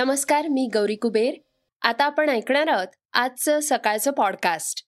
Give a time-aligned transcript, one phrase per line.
[0.00, 1.34] नमस्कार मी गौरी कुबेर.
[1.82, 4.84] आता आपण ऐकणार आहोत आजचं सकाळचं पॉडकास्ट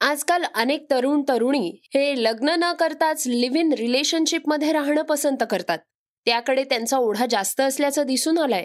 [0.00, 5.78] आजकाल अनेक तरुण तरुणी हे लग्न न करताच लिव्ह इन रिलेशनशिपमध्ये राहणं पसंत करतात.
[6.24, 8.64] त्याकडे त्यांचा ओढा जास्त असल्याचं दिसून आलंय.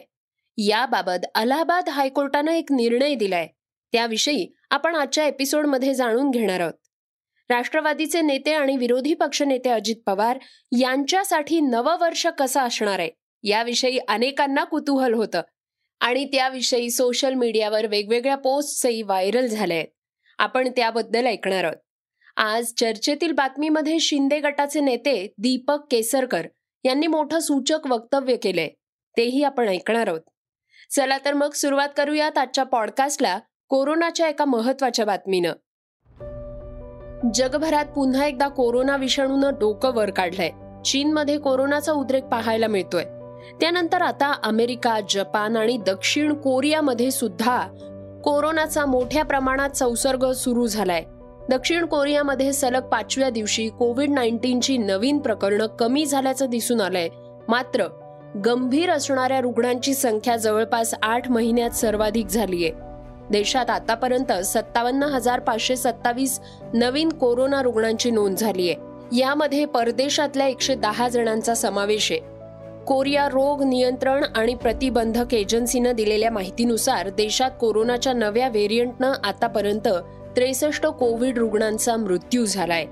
[0.57, 3.48] याबाबत अलाहाबाद हायकोर्टानं एक निर्णय दिलाय.
[3.91, 6.73] त्याविषयी आपण आजच्या एपिसोडमध्ये जाणून घेणार आहोत.
[7.49, 10.40] राष्ट्रवादीचे नेते आणि विरोधी पक्षनेते अजित पवार
[10.79, 13.09] यांच्यासाठी नववर्ष कसं असणार आहे?
[13.43, 15.41] याविषयी अनेकांना कुतूहल होतं.
[16.02, 19.88] आणि त्याविषयी सोशल मीडियावर वेगवेगळ्या पोस्टही व्हायरल झाल्या आहेत.
[20.38, 21.77] आपण त्याबद्दल ऐकणार आहोत.
[22.35, 26.48] आज चर्चेतील बातमीमध्ये शिंदे गटाचे नेते दीपक केसरकर
[26.84, 28.70] यांनी मोठं सूचक वक्तव्य केलंय.
[29.18, 30.22] तेही आपण ऐकणार आहोत.
[30.91, 35.54] चला तर मग सुरुवात करूयात आजच्या पॉडकास्टला कोरोनाच्या एका महत्त्वाच्या बातमीनं.
[37.34, 40.49] जगभरात पुन्हा एकदा कोरोना विषाणूनं डोकं वर काढलंय.
[40.82, 43.04] चीनमध्ये कोरोनाचा उद्रेक पाहायला मिळतोय.
[43.59, 47.67] त्यानंतर आता अमेरिका जपान आणि दक्षिण कोरियामध्ये सुद्धा
[48.23, 51.03] कोरोनाचा मोठ्या प्रमाणात संसर्ग सुरू झालाय.
[51.49, 57.09] दक्षिण कोरियामध्ये सलग पाचव्या दिवशी कोविड नाईन्टीनची नवीन प्रकरणं कमी झाल्याचं दिसून आलंय.
[57.48, 57.85] मात्र
[58.45, 62.70] गंभीर असणाऱ्या रुग्णांची संख्या जवळपास आठ महिन्यात सर्वाधिक झालीय.
[63.29, 66.39] देशात आतापर्यंत सत्तावन्न हजार पाचशे सत्तावीस
[66.73, 68.73] नवीन कोरोना रुग्णांची नोंद झालीय.
[69.17, 72.31] यामध्ये परदेशातल्या एकशे दहा जणांचा समावेश आहे.
[72.91, 79.88] कोरिया रोग नियंत्रण आणि प्रतिबंधक एजन्सीनं दिलेल्या माहितीनुसार देशात कोरोनाच्या नव्या व्हेरियंटनं आतापर्यंत
[80.35, 82.85] त्रेसष्ट कोविड रुग्णांचा मृत्यू झालाय.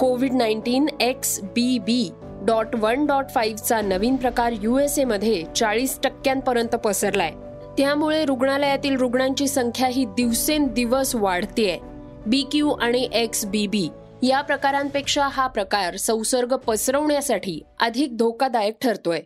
[0.00, 6.74] Covid nineteen X B B dot one dot फाईव्हचा नवीन प्रकार युएसए मध्ये चाळीस टक्क्यांपर्यंत
[6.74, 7.32] पसरलाय.
[7.78, 11.78] त्यामुळे रुग्णालयातील रुग्णांची संख्या ही दिवसेंदिवस वाढतेय.
[12.26, 13.88] बी क्यू आणि एक्स बी बी
[14.24, 19.20] या प्रकारांपेक्षा हा प्रकार संसर्ग पसरवण्यासाठी अधिक धोकादायक ठरतोय.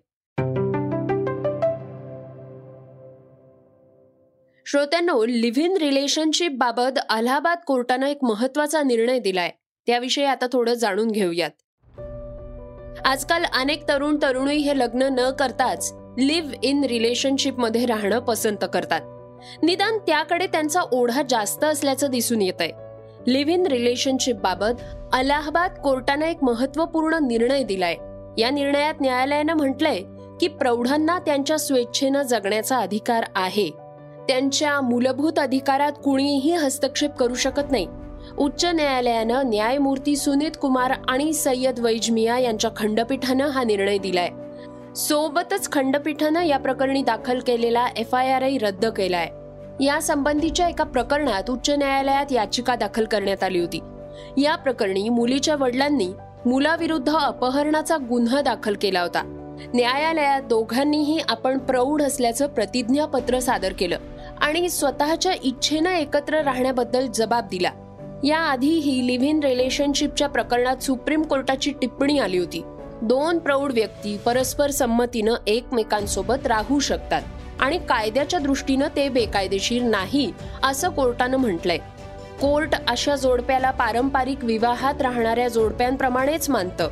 [4.67, 9.51] श्रोत्यांनो लिव्ह इन रिलेशनशिप बाबत अलाहाबाद कोर्टानं एक महत्त्वाचा निर्णय दिलाय.
[9.87, 11.51] त्याविषयी आता थोडं जाणून घेऊयात.
[13.07, 19.01] आजकाल अनेक तरुण तरुणी हे लग्न न करताच लिव्ह इन रिलेशनशिपमध्ये राहणं पसंत करतात.
[19.63, 22.86] निदान त्याकडे त्यांचा ओढा जास्त असल्याचं दिसून येत आहे
[23.27, 24.83] लिव्ह इन रिलेशनशिप बाबत
[25.13, 27.95] अलाहाबाद कोर्टानं एक महत्त्वपूर्ण निर्णय दिलाय.
[28.39, 30.01] या निर्णयात न्यायालयानं म्हटलंय
[30.41, 33.71] की प्रौढांना त्यांच्या स्वेच्छेनं जगण्याचा अधिकार आहे.
[34.29, 37.87] त्यांच्या मूलभूत अधिकारात कुणीही हस्तक्षेप करू शकत नाही.
[38.39, 44.29] उच्च न्यायालयानं न्यायमूर्ती सुनीत कुमार आणि सय्यद वैजमिया यांच्या खंडपीठानं हा निर्णय दिलाय.
[44.97, 49.29] सोबतच खंडपीठानं या प्रकरणी दाखल केलेला एफ आय आरही रद्द केलाय.
[49.81, 53.81] यासंबंधीच्या एका प्रकरणात उच्च न्यायालयात याचिका दाखल करण्यात आली होती.
[54.37, 56.09] या प्रकरणी मुलीच्या वडिलांनी
[56.47, 59.23] मुलाविरुद्ध अपहरणाचा गुन्हा दाखल केला होता.
[59.75, 63.99] न्यायालयात दोघांनीही आपण प्रौढ असल्याचं प्रतिज्ञापत्र सादर केलं
[64.41, 67.71] आणि स्वतःच्या इच्छेनं एकत्र राहण्याबद्दल जबाब दिला.
[68.25, 72.63] याआधीही लिव्ह इन रिलेशनशिपच्या प्रकरणात सुप्रीम कोर्टाची टिप्पणी आली होती.
[73.03, 77.23] दोन प्रौढ व्यक्ती परस्पर संमतीनं एकमेकांसोबत राहू शकतात.
[77.61, 80.31] आणि कायद्याच्या दृष्टीनं ते बेकायदेशीर नाही
[80.63, 81.79] असं कोर्टानं म्हटलंय.
[82.41, 86.89] कोर्ट अशा जोडप्याला पारंपरिक विवाहात राहणाऱ्या जोडप्यांप्रमाणेच मानतं.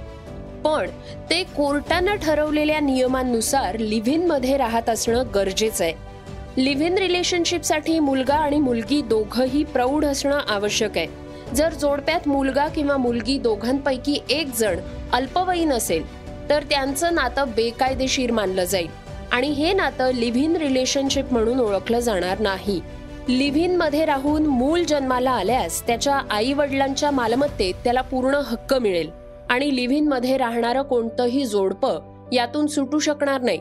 [0.64, 0.90] पण
[1.30, 8.60] ते कोर्टानं ठरवलेल्या नियमांनुसार लिव्ह इनमध्ये राहत असणं गरजेचं आहे लिव्ह इन रिलेशनशिपसाठी मुलगा आणि
[8.60, 14.78] मुलगी दोघंही प्रौढ असणं आवश्यक आहे जर जोडप्यात मुलगा किंवा मुलगी दोघांपैकी एक जण
[15.12, 16.04] अल्पवयीन असेल
[16.48, 19.03] तर त्यांचं नातं बेकायदेशीर मानलं जाईल.
[19.32, 22.80] आणि हे नातं लिव्ह इन रिलेशनशिप म्हणून ओळखलं जाणार नाही.
[23.28, 29.10] लिव्ह इनमध्ये राहून मूल जन्माला आल्यास त्याच्या आई वडिलांच्या मालमत्तेत त्याला पूर्ण हक्क मिळेल.
[29.50, 32.00] आणि लिव्ह इनमध्ये राहणारं कोणतंही जोडपं
[32.32, 33.58] यातून सुटू शकणार नाही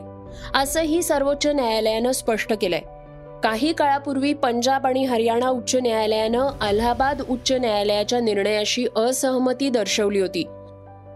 [0.54, 2.80] असंही सर्वोच्च न्यायालयानं स्पष्ट केलंय.
[3.42, 10.44] काही काळापूर्वी पंजाब आणि हरियाणा उच्च न्यायालयानं अलाहाबाद उच्च न्यायालयाच्या निर्णयाशी असहमती दर्शवली होती.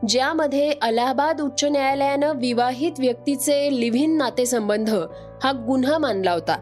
[0.06, 4.88] ज्यामध्ये अलाहाबाद उच्च न्यायालयानं विवाहित व्यक्तीचे लिव्हिन नातेसंबंध
[5.44, 6.56] हा गुन्हा मानला होता.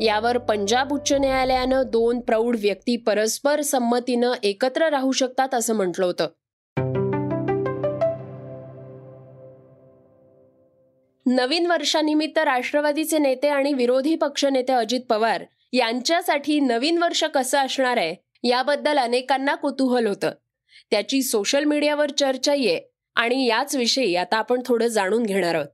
[0.00, 6.26] यावर पंजाब उच्च न्यायालयानं दोन प्रौढ व्यक्ती परस्पर संमतीनं एकत्र राहू शकतात असं म्हटलं होतं.
[11.26, 18.48] नवीन वर्षानिमित्त राष्ट्रवादीचे नेते आणि विरोधी पक्षनेते अजित पवार यांच्यासाठी नवीन वर्ष कसं असणार आहे
[18.48, 20.30] याबद्दल अनेकांना कुतूहल होतं.
[20.90, 22.80] त्याची सोशल मीडियावर चर्चा ये
[23.14, 25.66] आणि याच विषयी आता आपण थोडं जाणून घेणार आहोत.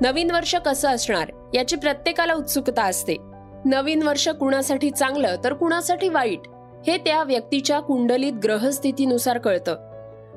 [0.00, 3.16] नवीन वर्ष कसं असणार याची प्रत्येकाला उत्सुकता असते.
[3.64, 6.40] नवीन वर्ष कुणासाठी चांगलं तर कुणासाठी वाईट
[6.86, 9.76] हे त्या व्यक्तीच्या कुंडलीत ग्रहस्थितीनुसार कळतं.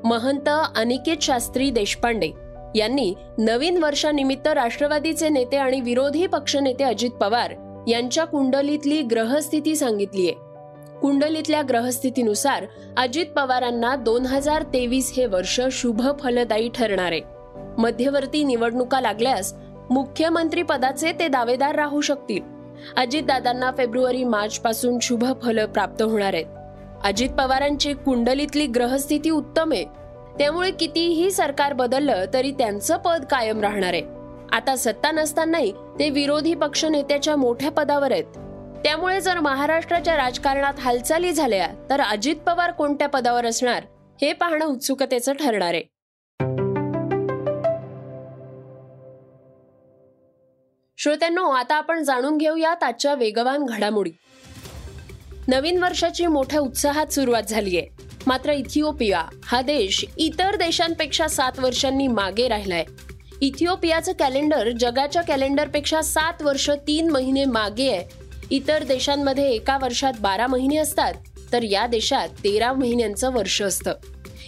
[0.04, 2.32] महंत अनिकेत शास्त्री देशपांडे
[2.76, 7.54] यांनी नवीन वर्षानिमित्त राष्ट्रवादीचे नेते आणि विरोधी पक्षनेते अजित पवार
[7.88, 10.34] यांच्या कुंडलीतली ग्रहस्थिती सांगितलीये.
[11.04, 12.66] कुंडलीतल्या ग्रहस्थितीनुसार
[12.98, 17.22] अजित पवारांना दोन हजार तेवीस हे वर्ष शुभ फलदायी ठरणार आहे.
[17.78, 19.54] मध्यवर्ती निवडणुका लागल्यास
[19.90, 22.42] मुख्यमंत्री पदाचे ते दावेदार राहू शकतील.
[22.98, 26.46] अजितदादांना फेब्रुवारी मार्च पासून शुभ फल प्राप्त होणार आहेत.
[27.04, 29.86] अजित पवारांची कुंडलीतली ग्रहस्थिती उत्तम आहे.
[30.40, 34.04] त्यामुळे कितीही सरकार बदललं तरी त्यांचं पद कायम राहणार आहे.
[34.52, 38.40] आता सत्ता नसतानाही ते विरोधी पक्षनेत्याच्या मोठ्या पदावर आहेत.
[38.84, 43.84] त्यामुळे जर महाराष्ट्राच्या राजकारणात हालचाली झाल्या तर अजित पवार कोणत्या पदावर असणार
[44.22, 45.84] हे पाहणं उत्सुकतेचं ठरणार आहे.
[50.98, 54.12] श्रोत्यांनो आता आपण जाणून घेऊयात आजच्या वेगवान घडामोडी.
[55.48, 57.82] नवीन वर्षाची मोठ्या उत्साहात सुरुवात झालीय.
[58.28, 62.86] मात्र इथिओपिया हा देश इतर देशांपेक्षा सात वर्षांनी मागे राहिलाय.
[63.42, 68.23] इथिओपियाचं कॅलेंडर जगाच्या कॅलेंडरपेक्षा सात वर्ष तीन महिने मागे आहे.
[68.52, 71.14] इतर देशांमध्ये एका वर्षात बारा महिने असतात
[71.52, 73.94] तर या देशात तेरा महिन्यांचं वर्ष असतं.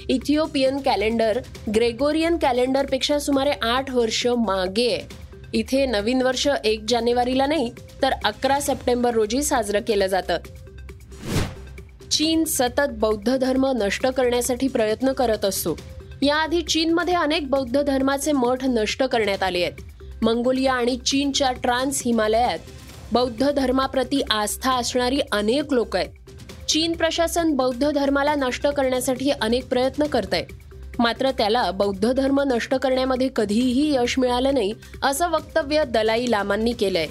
[0.09, 1.39] इथिओपियन कॅलेंडर
[1.75, 5.25] ग्रेगोरियन कॅलेंडरपेक्षा सुमारे आठ वर्ष मागे आहे.
[5.53, 7.71] इथे नवीन वर्ष एक जानेवारीला नाही
[8.01, 10.38] तर अकरा सप्टेंबर रोजी साजरं केलं जातं.
[12.12, 15.77] चीन सतत बौद्ध धर्म नष्ट करण्यासाठी प्रयत्न करत असतो.
[16.21, 19.81] याआधी चीनमध्ये अनेक बौद्ध धर्माचे मठ नष्ट करण्यात आले आहेत.
[20.21, 22.59] मंगोलिया आणि चीनच्या ट्रान्स हिमालयात
[23.13, 26.10] बौद्ध धर्माप्रती आस्था असणारी अनेक लोक आहेत.
[26.69, 30.46] चीन प्रशासन बौद्ध धर्माला नष्ट करण्यासाठी अनेक प्रयत्न करत आहे
[31.00, 34.74] मात्र त्याला बौद्ध धर्म नष्ट करण्यामध्ये कधीही यश मिळालं नाही
[35.04, 37.07] असं वक्तव्य दलाई लामांनी केलंय.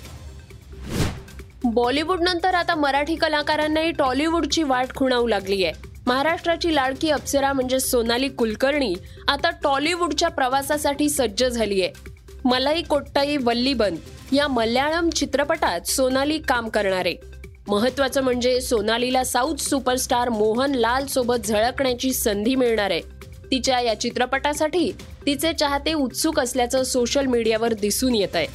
[1.65, 5.75] बॉलिवूड नंतर आता मराठी कलाकारांनाही टॉलिवूडची वाट खुणावू लागली आहे.
[6.07, 8.95] महाराष्ट्राची लाडकी अप्सरा म्हणजे सोनाली कुलकर्णी
[9.29, 12.14] आता टॉलिवूडच्या प्रवासासाठी सज्ज झाली आहे.
[12.47, 13.95] मलाई कोट्टाई वल्लीबन
[14.33, 17.15] या मल्याळम चित्रपटात सोनाली काम करणारे.
[17.69, 22.91] महत्वाचं म्हणजे सोनालीला साऊथ सुपरस्टार मोहन लाल सोबत झळकण्याची संधी मिळणार.
[22.91, 23.01] आहे
[23.51, 24.91] तिच्या या चित्रपटासाठी
[25.27, 28.47] तिचे चाहते उत्सुक असल्याचं सोशल मीडियावर दिसून येत आहे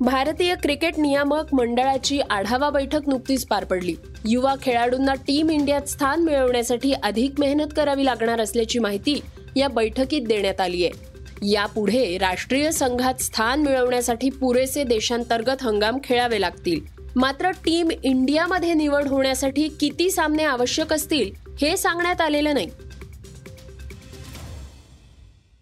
[0.00, 3.94] भारतीय क्रिकेट नियामक मंडळाची आढावा बैठक नुकतीच पार पडली.
[4.24, 9.20] युवा खेळाडूंना टीम इंडियात स्थान मिळवण्यासाठी अधिक मेहनत करावी लागणार असल्याची माहिती
[9.56, 11.15] या बैठकीत देण्यात आली आहे
[11.48, 16.80] यापुढे राष्ट्रीय संघात स्थान मिळवण्यासाठी पुरेसे देशांतर्गत हंगाम खेळावे लागतील.
[17.16, 22.70] मात्र टीम इंडियामध्ये निवड होण्यासाठी किती सामने आवश्यक असतील हे सांगण्यात आलेलं नाही.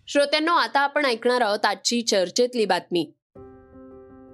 [0.08, 3.12] श्रोत्यांनो आता आपण ऐकणार आहोत आजची चर्चेतली बातमी.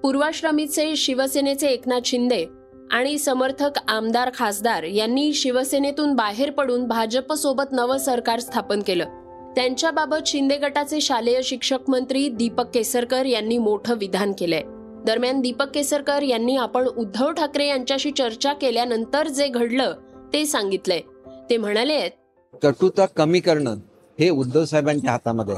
[0.02, 2.46] पूर्वाश्रमीचे शिवसेनेचे एकनाथ शिंदे
[2.90, 9.19] आणि समर्थक आमदार खासदार यांनी शिवसेनेतून बाहेर पडून भाजपसोबत नवं सरकार स्थापन केलं.
[9.56, 14.62] त्यांच्याबाबत शिंदे गटाचे शालेय शिक्षक मंत्री दीपक केसरकर यांनी मोठं विधान केलंय.
[15.06, 19.94] दरम्यान दीपक केसरकर यांनी आपण उद्धव ठाकरे यांच्याशी चर्चा केल्यानंतर जे घडलं
[20.32, 21.00] ते सांगितलंय.
[21.50, 22.08] ते म्हणाले
[22.62, 23.76] कटुता कमी करणं
[24.18, 25.54] हे उद्धव साहेबांच्या हातामध्ये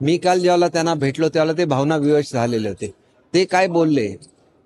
[0.00, 2.94] मी काल ज्यावेळेला त्यांना भेटलो त्यावेळेला ते भावना विवश झालेले होते.
[3.34, 4.08] ते काय बोलले?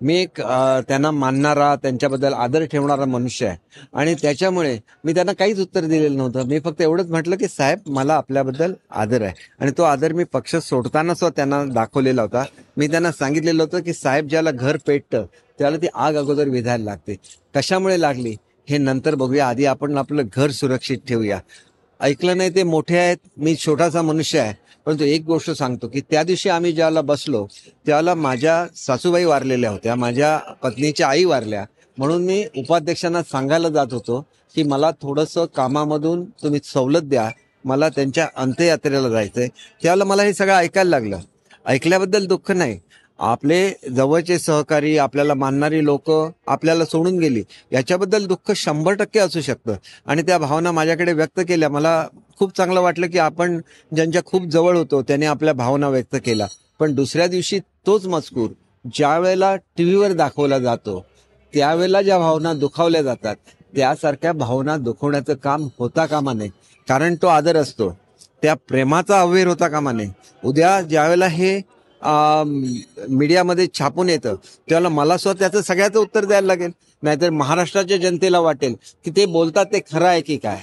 [0.01, 0.41] मी एक
[0.87, 3.57] त्यांना मानणारा त्यांच्याबद्दल आदर ठेवणारा मनुष्य आहे.
[3.93, 6.45] आणि त्याच्यामुळे मी त्यांना काहीच उत्तर दिलेलं नव्हतं.
[6.47, 9.33] मी फक्त एवढंच म्हटलं की साहेब मला आपल्याबद्दल आदर आहे.
[9.59, 12.43] आणि तो आदर मी पक्ष सोडताना सुद्धा त्यांना दाखवलेला होता.
[12.77, 15.25] मी त्यांना सांगितलेलं होतं की साहेब ज्याला घर पेटतं
[15.59, 17.15] त्याला ती आग अगोदर विधायला लागते.
[17.55, 18.35] कशामुळे लागली?
[18.69, 19.47] हे नंतर बघूया.
[19.47, 21.39] आधी आपण आपलं घर सुरक्षित ठेवूया.
[22.01, 23.17] ऐकलं नाही ते मोठे आहेत.
[23.37, 24.53] मी छोटासा मनुष्य आहे.
[24.85, 27.47] परंतु एक गोष्ट सांगतो की त्या दिवशी आम्ही ज्याला बसलो
[27.85, 31.65] त्याला माझ्या सासूबाई वारलेल्या होत्या माझ्या पत्नीच्या आई वारल्या.
[31.97, 34.25] म्हणून मी उपाध्यक्षांना सांगायला जात होतो
[34.55, 37.29] की मला थोडंसं कामामधून तुम्ही सवलत द्या
[37.65, 39.47] मला त्यांच्या अंत्ययात्रेला जायचंय.
[39.83, 41.19] त्यावेळेला मला हे सगळं ऐकायला लागलं.
[41.65, 42.79] ऐकल्याबद्दल दुःख नाही.
[43.19, 46.11] आपले जवळचे सहकारी आपल्याला मानणारी लोक
[46.47, 47.43] आपल्याला सोडून गेली.
[47.71, 49.73] याच्याबद्दल दुःख शंभर टक्के असू शकतं.
[50.05, 51.69] आणि त्या भावना माझ्याकडे व्यक्त केल्या.
[51.69, 52.07] मला
[52.39, 53.61] खूप चांगलं वाटलं की आपण
[53.95, 56.47] ज्यांच्या खूप जवळ होतो त्याने आपल्या भावना व्यक्त केल्या.
[56.79, 58.49] पण दुसऱ्या दिवशी तोच मजकूर
[58.93, 61.05] ज्या वेळेला टीव्हीवर दाखवला जातो
[61.53, 63.35] त्यावेळेला ज्या भावना दुखावल्या जातात
[63.75, 66.49] त्यासारख्या भावना दुखवण्याचं काम होता कामा नये.
[66.89, 67.97] कारण तो आदर असतो.
[68.41, 70.09] त्या प्रेमाचा अवेर होता कामा नये.
[70.45, 71.61] उद्या ज्यावेळेला हे
[73.09, 74.35] मीडियामध्ये छापून येतं.
[74.69, 76.71] त्यावेळेला मला सुद्धा त्याचं सगळ्याचं उत्तर द्यायला लागेल.
[77.03, 80.59] नाहीतर महाराष्ट्राच्या जनतेला वाटेल की ते बोलतात ते खरं आहे की काय?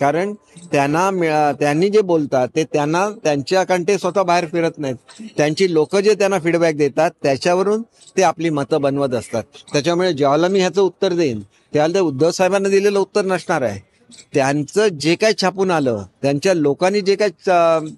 [0.00, 0.32] कारण
[0.72, 4.96] त्यांना मिळा- त्यांनी जे बोलतात ते त्यांना त्यांच्याकडे ते स्वतः बाहेर फिरत नाहीत.
[5.36, 7.82] त्यांची लोक जे त्यांना फीडबॅक देतात त्याच्यावरून
[8.16, 9.42] ते आपली मतं बनवत असतात.
[9.72, 13.91] त्याच्यामुळे ज्यावेळेला मी ह्याचं उत्तर देईन त्यावेळेला ते उद्धव साहेबांना दिलेलं उत्तर नसणार आहे.
[14.34, 17.28] त्यांचं जे काय छापून आलं त्यांच्या लोकांनी जे काय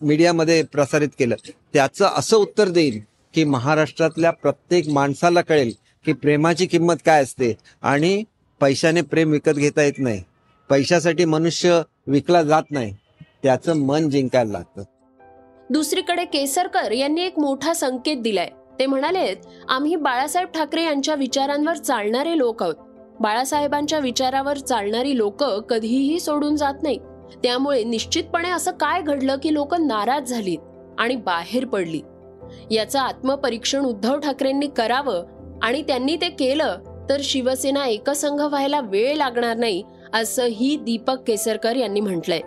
[0.03, 1.35] मीडियामध्ये प्रसारित केलं
[1.73, 3.01] त्याचं असं उत्तर देईल
[3.35, 5.73] की महाराष्ट्रातल्या प्रत्येक माणसाला कळेल
[6.05, 8.23] की प्रेमाची किंमत काय असते आणि
[8.61, 10.23] पैशाने प्रेम विकत घेता येत नाही.
[10.71, 12.95] पैशासाठी मनुष्य विकला जात नाही.
[13.43, 14.83] त्याचं मन जिंकायला लागतं.
[15.71, 18.49] दुसरीकडे केसरकर यांनी एक मोठा संकेत दिलाय.
[18.79, 19.35] ते म्हणाले
[19.69, 22.75] आम्ही बाळासाहेब ठाकरे यांच्या विचारांवर चालणारे लोक आहोत.
[23.21, 26.99] बाळासाहेबांच्या विचारावर चालणारी लोक कधीही सोडून जात नाही
[27.43, 30.59] त्यामुळे निश्चितपणे असं काय घडलं की लोक नाराज झालीत
[30.99, 32.01] आणि बाहेर पडली
[32.71, 35.25] याचं आत्मपरीक्षण उद्धव ठाकरेंनी करावं
[35.63, 36.79] आणि त्यांनी ते केलं
[37.09, 39.83] तर शिवसेना एकसंघ व्हायला वेळ लागणार नाही
[40.15, 42.41] असंही दीपक केसरकर यांनी म्हटलंय.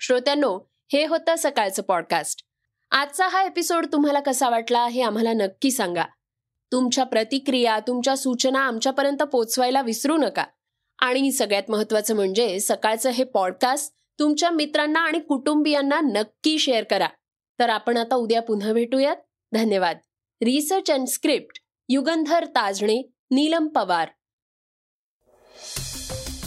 [0.00, 0.58] श्रोत्यांनो
[0.92, 2.44] हे होतं सकाळचं पॉडकास्ट
[2.90, 6.02] आजचा हा एपिसोड तुम्हाला कसा वाटला हे आम्हाला नक्की सांगा.
[6.72, 10.44] तुमच्या प्रतिक्रिया तुमच्या सूचना आमच्यापर्यंत पोचवायला विसरू नका.
[10.98, 17.08] आणि सगळ्यात महत्वाचं म्हणजे सकाळचं हे पॉडकास्ट तुमच्या मित्रांना आणि कुटुंबियांना नक्की शेअर करा.
[17.58, 19.16] तर आपण आता उद्या पुन्हा भेटूयात.
[19.52, 19.96] धन्यवाद.
[20.44, 24.08] Research and script Yugandhar Tajne Neelam Pawar.